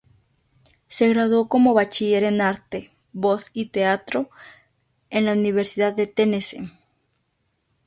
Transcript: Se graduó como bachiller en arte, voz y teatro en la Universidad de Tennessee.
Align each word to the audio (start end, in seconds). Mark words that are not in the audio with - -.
Se 0.87 1.09
graduó 1.09 1.47
como 1.47 1.75
bachiller 1.75 2.23
en 2.23 2.41
arte, 2.41 2.91
voz 3.13 3.51
y 3.53 3.67
teatro 3.67 4.31
en 5.11 5.25
la 5.25 5.33
Universidad 5.33 5.95
de 5.95 6.07
Tennessee. 6.07 6.71